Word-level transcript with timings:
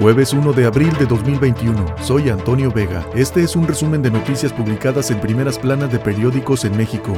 Jueves 0.00 0.32
1 0.32 0.52
de 0.52 0.66
abril 0.66 0.92
de 0.98 1.06
2021. 1.06 1.96
Soy 2.02 2.28
Antonio 2.28 2.70
Vega. 2.70 3.06
Este 3.14 3.42
es 3.42 3.56
un 3.56 3.66
resumen 3.66 4.02
de 4.02 4.10
noticias 4.10 4.52
publicadas 4.52 5.10
en 5.10 5.20
primeras 5.20 5.58
planas 5.58 5.90
de 5.92 5.98
periódicos 5.98 6.64
en 6.64 6.76
México. 6.76 7.14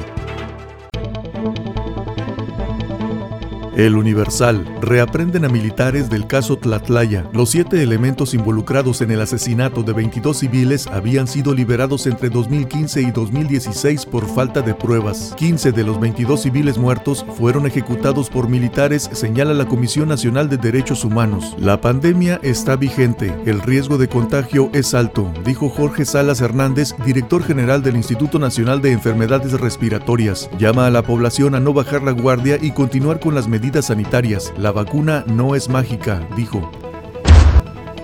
El 3.76 3.94
Universal. 3.94 4.64
Reaprenden 4.80 5.44
a 5.44 5.50
militares 5.50 6.08
del 6.08 6.26
caso 6.26 6.56
Tlatlaya. 6.56 7.28
Los 7.34 7.50
siete 7.50 7.82
elementos 7.82 8.32
involucrados 8.32 9.02
en 9.02 9.10
el 9.10 9.20
asesinato 9.20 9.82
de 9.82 9.92
22 9.92 10.38
civiles 10.38 10.86
habían 10.86 11.28
sido 11.28 11.52
liberados 11.52 12.06
entre 12.06 12.30
2015 12.30 13.02
y 13.02 13.10
2016 13.10 14.06
por 14.06 14.26
falta 14.26 14.62
de 14.62 14.72
pruebas. 14.72 15.34
15 15.36 15.72
de 15.72 15.84
los 15.84 16.00
22 16.00 16.40
civiles 16.40 16.78
muertos 16.78 17.26
fueron 17.36 17.66
ejecutados 17.66 18.30
por 18.30 18.48
militares, 18.48 19.10
señala 19.12 19.52
la 19.52 19.66
Comisión 19.66 20.08
Nacional 20.08 20.48
de 20.48 20.56
Derechos 20.56 21.04
Humanos. 21.04 21.54
La 21.58 21.78
pandemia 21.82 22.40
está 22.42 22.76
vigente. 22.76 23.36
El 23.44 23.60
riesgo 23.60 23.98
de 23.98 24.08
contagio 24.08 24.70
es 24.72 24.94
alto, 24.94 25.30
dijo 25.44 25.68
Jorge 25.68 26.06
Salas 26.06 26.40
Hernández, 26.40 26.94
director 27.04 27.42
general 27.44 27.82
del 27.82 27.96
Instituto 27.96 28.38
Nacional 28.38 28.80
de 28.80 28.92
Enfermedades 28.92 29.52
Respiratorias. 29.60 30.48
Llama 30.58 30.86
a 30.86 30.90
la 30.90 31.02
población 31.02 31.54
a 31.54 31.60
no 31.60 31.74
bajar 31.74 32.02
la 32.02 32.12
guardia 32.12 32.58
y 32.58 32.70
continuar 32.70 33.20
con 33.20 33.34
las 33.34 33.46
medidas 33.46 33.65
sanitarias. 33.82 34.52
La 34.56 34.72
vacuna 34.72 35.24
no 35.26 35.54
es 35.54 35.68
mágica, 35.68 36.26
dijo. 36.36 36.70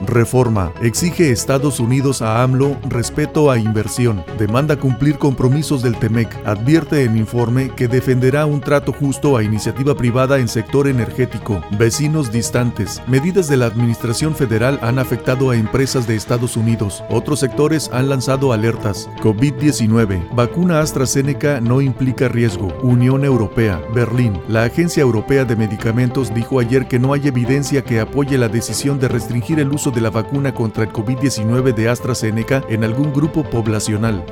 Reforma. 0.06 0.72
Exige 0.82 1.30
Estados 1.30 1.80
Unidos 1.80 2.22
a 2.22 2.42
AMLO 2.42 2.76
respeto 2.88 3.50
a 3.50 3.58
inversión. 3.58 4.24
Demanda 4.38 4.76
cumplir 4.76 5.18
compromisos 5.18 5.82
del 5.82 5.96
TEMEC. 5.96 6.46
Advierte 6.46 7.04
en 7.04 7.16
informe 7.16 7.70
que 7.70 7.88
defenderá 7.88 8.46
un 8.46 8.60
trato 8.60 8.92
justo 8.92 9.36
a 9.36 9.42
iniciativa 9.42 9.94
privada 9.94 10.38
en 10.38 10.48
sector 10.48 10.88
energético. 10.88 11.62
Vecinos 11.78 12.32
distantes. 12.32 13.00
Medidas 13.06 13.48
de 13.48 13.56
la 13.56 13.66
Administración 13.66 14.34
Federal 14.34 14.78
han 14.82 14.98
afectado 14.98 15.50
a 15.50 15.56
empresas 15.56 16.06
de 16.06 16.16
Estados 16.16 16.56
Unidos. 16.56 17.04
Otros 17.08 17.40
sectores 17.40 17.90
han 17.92 18.08
lanzado 18.08 18.52
alertas. 18.52 19.08
COVID-19. 19.20 20.34
Vacuna 20.34 20.80
AstraZeneca 20.80 21.60
no 21.60 21.80
implica 21.80 22.28
riesgo. 22.28 22.76
Unión 22.82 23.24
Europea. 23.24 23.80
Berlín. 23.94 24.40
La 24.48 24.64
Agencia 24.64 25.02
Europea 25.02 25.44
de 25.44 25.56
Medicamentos 25.56 26.34
dijo 26.34 26.58
ayer 26.58 26.88
que 26.88 26.98
no 26.98 27.12
hay 27.12 27.28
evidencia 27.28 27.82
que 27.82 28.00
apoye 28.00 28.36
la 28.38 28.48
decisión 28.48 28.98
de 28.98 29.08
restringir 29.08 29.60
el 29.60 29.70
uso 29.72 29.91
de 29.92 30.00
la 30.00 30.10
vacuna 30.10 30.54
contra 30.54 30.84
el 30.84 30.92
COVID-19 30.92 31.74
de 31.74 31.88
AstraZeneca 31.88 32.62
en 32.68 32.84
algún 32.84 33.12
grupo 33.12 33.44
poblacional. 33.44 34.24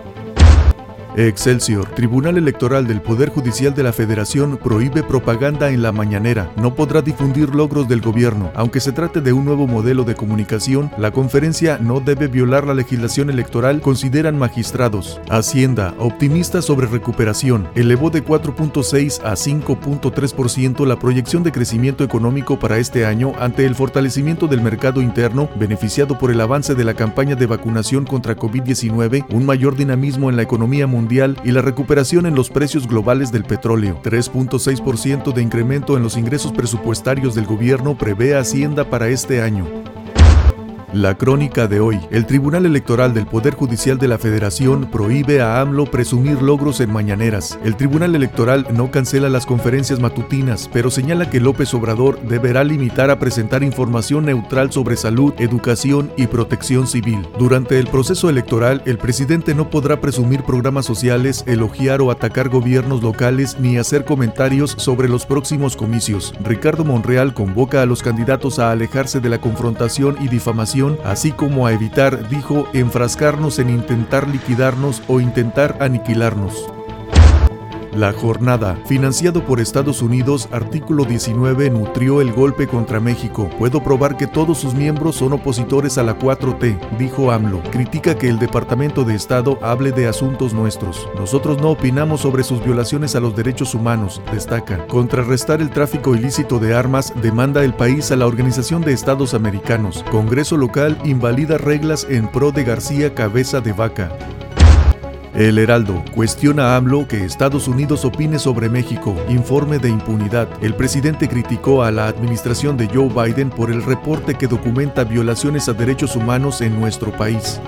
Excelsior, 1.17 1.89
Tribunal 1.89 2.39
Electoral 2.39 2.87
del 2.87 3.01
Poder 3.01 3.31
Judicial 3.31 3.75
de 3.75 3.83
la 3.83 3.93
Federación 3.93 4.57
prohíbe 4.57 5.03
propaganda 5.03 5.71
en 5.71 5.83
la 5.83 5.91
mañanera. 5.91 6.53
No 6.57 6.75
podrá 6.75 7.03
difundir 7.03 7.53
logros 7.55 7.89
del 7.89 8.01
gobierno. 8.01 8.53
Aunque 8.55 8.81
se 8.81 8.93
trate 8.93 9.21
de 9.21 9.33
un 9.33 9.45
nuevo 9.45 9.67
modelo 9.67 10.05
de 10.05 10.15
comunicación, 10.15 10.91
la 10.99 11.11
conferencia 11.11 11.79
no 11.79 11.99
debe 12.01 12.29
violar 12.29 12.67
la 12.67 12.75
legislación 12.75 13.29
electoral, 13.29 13.81
consideran 13.81 14.39
magistrados. 14.39 15.21
Hacienda, 15.29 15.95
optimista 15.99 16.63
sobre 16.63 16.87
recuperación, 16.87 17.69
elevó 17.75 18.11
de 18.11 18.25
4.6 18.25 19.21
a 19.25 19.33
5.3% 19.33 20.87
la 20.87 20.99
proyección 20.99 21.43
de 21.43 21.53
crecimiento 21.53 22.05
económico 22.05 22.59
para 22.59 22.79
este 22.79 23.05
año 23.05 23.33
ante 23.41 23.67
el 23.67 23.75
fortalecimiento 23.75 24.47
del 24.47 24.63
mercado 24.63 25.03
interno, 25.03 25.49
beneficiado 25.57 26.17
por 26.19 26.31
el 26.31 26.41
avance 26.41 26.75
de 26.75 26.85
la 26.85 26.95
campaña 26.95 27.35
de 27.35 27.47
vacunación 27.47 28.05
contra 28.07 28.37
COVID-19, 28.37 29.27
un 29.31 29.45
mayor 29.45 29.75
dinamismo 29.75 30.31
en 30.31 30.37
la 30.37 30.43
economía 30.43 30.87
mundial 30.87 31.00
y 31.45 31.53
la 31.53 31.63
recuperación 31.63 32.27
en 32.27 32.35
los 32.35 32.51
precios 32.51 32.87
globales 32.87 33.33
del 33.33 33.45
petróleo. 33.45 34.01
3.6% 34.03 35.33
de 35.33 35.43
incremento 35.43 35.97
en 35.97 36.03
los 36.03 36.17
ingresos 36.17 36.53
presupuestarios 36.53 37.35
del 37.35 37.47
gobierno 37.47 37.97
prevé 37.97 38.37
Hacienda 38.37 38.89
para 38.89 39.09
este 39.09 39.43
año. 39.43 39.90
La 40.93 41.17
crónica 41.17 41.69
de 41.69 41.79
hoy. 41.79 42.01
El 42.11 42.27
Tribunal 42.27 42.67
Electoral 42.67 43.15
del 43.15 43.25
Poder 43.25 43.55
Judicial 43.55 43.97
de 43.97 44.09
la 44.09 44.19
Federación 44.19 44.91
prohíbe 44.91 45.41
a 45.41 45.61
AMLO 45.61 45.87
presumir 45.87 46.43
logros 46.43 46.81
en 46.81 46.93
mañaneras. 46.93 47.61
El 47.63 47.77
Tribunal 47.77 48.17
Electoral 48.17 48.67
no 48.73 48.91
cancela 48.91 49.29
las 49.29 49.47
conferencias 49.47 50.01
matutinas, 50.01 50.69
pero 50.73 50.91
señala 50.91 51.31
que 51.31 51.39
López 51.39 51.73
Obrador 51.75 52.21
deberá 52.23 52.65
limitar 52.65 53.09
a 53.09 53.21
presentar 53.21 53.63
información 53.63 54.25
neutral 54.25 54.73
sobre 54.73 54.97
salud, 54.97 55.33
educación 55.39 56.11
y 56.17 56.27
protección 56.27 56.89
civil. 56.89 57.25
Durante 57.39 57.79
el 57.79 57.87
proceso 57.87 58.29
electoral, 58.29 58.83
el 58.85 58.99
presidente 58.99 59.55
no 59.55 59.71
podrá 59.71 60.01
presumir 60.01 60.43
programas 60.43 60.87
sociales, 60.87 61.45
elogiar 61.47 62.01
o 62.01 62.11
atacar 62.11 62.49
gobiernos 62.49 63.01
locales 63.01 63.61
ni 63.61 63.79
hacer 63.79 64.05
comentarios 64.05 64.75
sobre 64.77 65.09
los 65.09 65.25
próximos 65.25 65.77
comicios. 65.77 66.35
Ricardo 66.43 66.85
Monreal 66.85 67.33
convoca 67.33 67.81
a 67.81 67.87
los 67.87 68.03
candidatos 68.03 68.59
a 68.59 68.73
alejarse 68.73 69.21
de 69.21 69.29
la 69.29 69.41
confrontación 69.41 70.17
y 70.21 70.27
difamación 70.27 70.80
así 71.05 71.33
como 71.33 71.67
a 71.67 71.73
evitar, 71.73 72.29
dijo, 72.29 72.69
enfrascarnos 72.73 73.59
en 73.59 73.71
intentar 73.71 74.29
liquidarnos 74.29 75.03
o 75.09 75.21
intentar 75.21 75.77
aniquilarnos. 75.81 76.80
La 77.95 78.13
jornada, 78.13 78.79
financiado 78.87 79.45
por 79.45 79.59
Estados 79.59 80.01
Unidos, 80.01 80.49
artículo 80.53 81.05
19, 81.05 81.71
nutrió 81.71 82.21
el 82.21 82.33
golpe 82.33 82.69
contra 82.69 83.01
México. 83.01 83.51
Puedo 83.59 83.83
probar 83.83 84.17
que 84.17 84.29
todos 84.29 84.59
sus 84.59 84.75
miembros 84.75 85.17
son 85.17 85.33
opositores 85.33 85.99
a 85.99 86.05
la 86.05 86.17
4T, 86.17 86.79
dijo 86.99 87.33
AMLO. 87.33 87.61
Critica 87.73 88.17
que 88.17 88.29
el 88.29 88.39
Departamento 88.39 89.05
de 89.05 89.17
Estado 89.17 89.59
hable 89.61 89.91
de 89.91 90.07
asuntos 90.07 90.55
nuestros. 90.55 91.09
Nosotros 91.17 91.61
no 91.61 91.71
opinamos 91.71 92.21
sobre 92.21 92.45
sus 92.45 92.65
violaciones 92.65 93.17
a 93.17 93.21
los 93.21 93.35
derechos 93.35 93.75
humanos, 93.75 94.23
destaca. 94.33 94.87
Contrarrestar 94.87 95.61
el 95.61 95.71
tráfico 95.71 96.15
ilícito 96.15 96.61
de 96.61 96.75
armas 96.75 97.13
demanda 97.21 97.65
el 97.65 97.75
país 97.75 98.13
a 98.13 98.17
la 98.17 98.29
Organización 98.29 98.83
de 98.83 98.93
Estados 98.93 99.35
Americanos. 99.35 100.05
Congreso 100.13 100.57
local 100.57 100.97
invalida 101.05 101.59
reglas 101.59 102.07
en 102.09 102.29
pro 102.29 102.53
de 102.53 102.63
García 102.63 103.15
Cabeza 103.15 103.61
de 103.61 103.73
Vaca. 103.73 104.17
El 105.41 105.57
Heraldo 105.57 106.05
cuestiona 106.15 106.75
a 106.75 106.77
AMLO 106.77 107.09
que 107.09 107.25
Estados 107.25 107.67
Unidos 107.67 108.05
opine 108.05 108.39
sobre 108.39 108.69
México. 108.69 109.17
Informe 109.31 109.79
de 109.79 109.89
impunidad. 109.89 110.47
El 110.61 110.75
presidente 110.75 111.31
criticó 111.31 111.83
a 111.83 111.91
la 111.91 112.09
administración 112.09 112.77
de 112.77 112.87
Joe 112.89 113.09
Biden 113.09 113.49
por 113.49 113.71
el 113.71 113.83
reporte 113.83 114.35
que 114.35 114.47
documenta 114.47 115.03
violaciones 115.03 115.67
a 115.71 115.73
derechos 115.73 116.15
humanos 116.15 116.61
en 116.61 116.79
nuestro 116.79 117.11
país. 117.13 117.59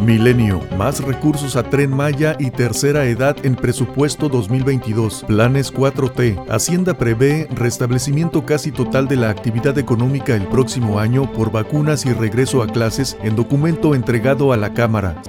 Milenio, 0.00 0.60
más 0.76 1.02
recursos 1.02 1.56
a 1.56 1.62
Tren 1.62 1.96
Maya 1.96 2.36
y 2.38 2.50
tercera 2.50 3.06
edad 3.06 3.38
en 3.42 3.56
presupuesto 3.56 4.28
2022. 4.28 5.24
Planes 5.26 5.72
4T. 5.72 6.44
Hacienda 6.50 6.92
prevé 6.92 7.48
restablecimiento 7.52 8.44
casi 8.44 8.70
total 8.70 9.08
de 9.08 9.16
la 9.16 9.30
actividad 9.30 9.78
económica 9.78 10.36
el 10.36 10.46
próximo 10.46 10.98
año 10.98 11.32
por 11.32 11.52
vacunas 11.52 12.04
y 12.04 12.12
regreso 12.12 12.62
a 12.62 12.66
clases 12.66 13.16
en 13.22 13.34
documento 13.34 13.94
entregado 13.94 14.52
a 14.52 14.58
la 14.58 14.74
Cámara. 14.74 15.22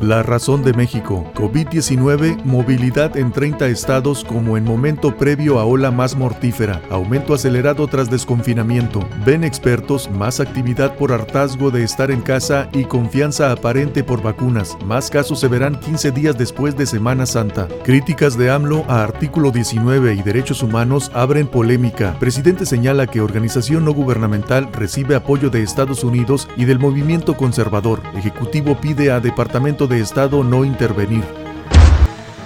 La 0.00 0.22
razón 0.22 0.62
de 0.62 0.72
México. 0.72 1.30
COVID-19, 1.34 2.42
movilidad 2.44 3.18
en 3.18 3.32
30 3.32 3.66
estados 3.66 4.24
como 4.24 4.56
en 4.56 4.64
momento 4.64 5.14
previo 5.14 5.58
a 5.58 5.66
ola 5.66 5.90
más 5.90 6.16
mortífera. 6.16 6.80
Aumento 6.88 7.34
acelerado 7.34 7.86
tras 7.86 8.08
desconfinamiento. 8.08 9.06
Ven 9.26 9.44
expertos 9.44 10.10
más 10.10 10.40
actividad 10.40 10.96
por 10.96 11.12
hartazgo 11.12 11.70
de 11.70 11.84
estar 11.84 12.10
en 12.10 12.22
casa 12.22 12.70
y 12.72 12.84
confianza 12.84 13.52
aparente 13.52 14.02
por 14.02 14.22
vacunas. 14.22 14.78
Más 14.86 15.10
casos 15.10 15.38
se 15.38 15.48
verán 15.48 15.78
15 15.78 16.12
días 16.12 16.38
después 16.38 16.78
de 16.78 16.86
Semana 16.86 17.26
Santa. 17.26 17.68
Críticas 17.84 18.38
de 18.38 18.50
AMLO 18.50 18.86
a 18.88 19.02
artículo 19.02 19.50
19 19.50 20.14
y 20.14 20.22
derechos 20.22 20.62
humanos 20.62 21.10
abren 21.12 21.46
polémica. 21.46 22.16
Presidente 22.18 22.64
señala 22.64 23.06
que 23.06 23.20
organización 23.20 23.84
no 23.84 23.92
gubernamental 23.92 24.72
recibe 24.72 25.14
apoyo 25.14 25.50
de 25.50 25.62
Estados 25.62 26.04
Unidos 26.04 26.48
y 26.56 26.64
del 26.64 26.78
movimiento 26.78 27.36
conservador. 27.36 28.00
Ejecutivo 28.16 28.80
pide 28.80 29.10
a 29.10 29.20
Departamento 29.20 29.89
de 29.90 30.00
Estado 30.00 30.44
no 30.44 30.64
intervenir. 30.64 31.49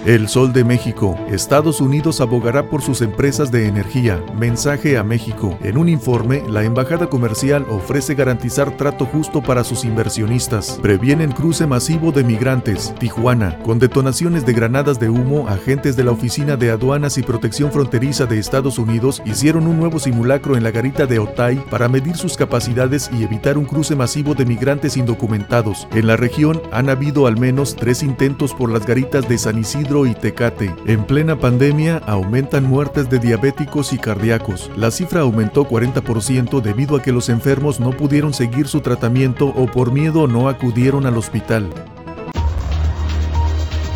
El 0.04 0.28
Sol 0.28 0.53
de 0.53 0.65
México. 0.65 1.19
Estados 1.31 1.81
Unidos 1.81 2.20
abogará 2.20 2.69
por 2.69 2.82
sus 2.82 3.00
empresas 3.00 3.50
de 3.50 3.69
energía. 3.69 4.22
Mensaje 4.38 4.99
a 4.99 5.02
México. 5.02 5.58
En 5.62 5.79
un 5.79 5.88
informe, 5.88 6.43
la 6.46 6.62
Embajada 6.62 7.08
Comercial 7.08 7.64
ofrece 7.70 8.14
garantizar 8.14 8.76
trato 8.76 9.06
justo 9.06 9.40
para 9.40 9.64
sus 9.64 9.82
inversionistas. 9.82 10.79
Previenen 10.82 11.32
cruce 11.32 11.67
masivo 11.67 12.12
de 12.12 12.23
migrantes. 12.23 12.94
Tijuana. 12.99 13.58
Con 13.61 13.79
detonaciones 13.79 14.44
de 14.44 14.52
granadas 14.52 15.00
de 15.00 15.08
humo, 15.08 15.49
agentes 15.49 15.96
de 15.96 16.05
la 16.05 16.11
Oficina 16.11 16.58
de 16.58 16.70
Aduanas 16.70 17.17
y 17.17 17.23
Protección 17.23 17.73
Fronteriza 17.73 18.26
de 18.26 18.38
Estados 18.38 18.79
Unidos 18.79 19.23
hicieron 19.25 19.67
un 19.67 19.79
nuevo 19.79 19.99
simulacro 19.99 20.58
en 20.58 20.64
la 20.64 20.70
garita 20.70 21.06
de 21.06 21.19
Otay 21.19 21.64
para 21.70 21.88
medir 21.88 22.19
sus 22.19 22.37
capacidades 22.37 23.08
y 23.11 23.23
evitar 23.23 23.56
un 23.56 23.64
cruce 23.64 23.96
masivo 23.96 24.34
de 24.34 24.44
migrantes 24.44 24.99
indocumentados. 24.99 25.88
En 25.93 26.06
la 26.06 26.19
región 26.19 26.61
han 26.73 26.90
habido 26.90 27.26
al 27.26 27.38
menos 27.38 27.75
tres 27.75 28.02
intentos 28.02 28.52
por 28.52 28.70
las 28.70 28.84
garitas 28.84 29.26
de 29.26 29.38
San 29.38 29.58
Isidro 29.58 29.94
y 30.05 30.14
Tecate. 30.14 30.75
En 30.87 31.05
plena 31.05 31.38
pandemia 31.38 31.99
aumentan 32.06 32.64
muertes 32.64 33.08
de 33.08 33.20
diabéticos 33.20 33.93
y 33.93 33.99
cardíacos. 33.99 34.70
La 34.76 34.91
cifra 34.91 35.20
aumentó 35.20 35.69
40% 35.69 36.61
debido 36.61 36.96
a 36.96 37.02
que 37.02 37.12
los 37.12 37.29
enfermos 37.29 37.79
no 37.79 37.91
pudieron 37.93 38.35
seguir 38.35 38.67
su 38.67 38.81
tratamiento 38.81 39.46
o 39.46 39.67
por 39.67 39.93
miedo 39.93 40.26
no 40.26 40.49
acudieron 40.49 41.06
al 41.06 41.17
hospital. 41.17 41.69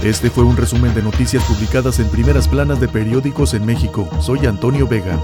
Este 0.04 0.30
fue 0.30 0.44
un 0.44 0.56
resumen 0.56 0.94
de 0.94 1.02
noticias 1.02 1.42
publicadas 1.44 1.98
en 1.98 2.08
primeras 2.08 2.46
planas 2.46 2.78
de 2.80 2.86
periódicos 2.86 3.52
en 3.54 3.66
México. 3.66 4.08
Soy 4.20 4.46
Antonio 4.46 4.86
Vega. 4.86 5.18